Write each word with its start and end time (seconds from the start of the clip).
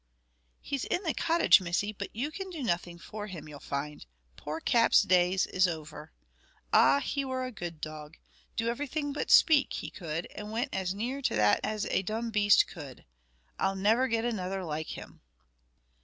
"He's 0.61 0.85
in 0.85 1.03
the 1.03 1.13
cottage, 1.13 1.61
Missy, 1.61 1.93
but 1.93 2.09
you 2.11 2.31
can 2.31 2.49
do 2.49 2.63
nothing 2.63 2.97
for 2.97 3.27
him, 3.27 3.47
you'll 3.47 3.59
find. 3.59 4.03
Poor 4.35 4.59
Cap's 4.59 5.03
days 5.03 5.45
is 5.45 5.67
over. 5.67 6.11
Ah; 6.73 6.99
he 7.01 7.23
were 7.23 7.45
a 7.45 7.51
good 7.51 7.79
dog. 7.79 8.17
Do 8.55 8.67
everything 8.69 9.13
but 9.13 9.29
speak, 9.29 9.73
he 9.73 9.91
could, 9.91 10.25
and 10.33 10.51
went 10.51 10.73
as 10.73 10.95
near 10.95 11.21
to 11.21 11.35
that 11.35 11.59
as 11.63 11.85
a 11.85 12.01
dumb 12.01 12.31
beast 12.31 12.65
could. 12.65 13.05
I'll 13.59 13.75
never 13.75 14.07
get 14.07 14.25
another 14.25 14.63
like 14.63 14.97
him." 14.97 15.21